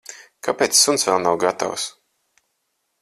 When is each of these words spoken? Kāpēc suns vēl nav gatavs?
Kāpēc 0.47 0.79
suns 0.79 1.05
vēl 1.09 1.21
nav 1.25 1.37
gatavs? 1.45 1.85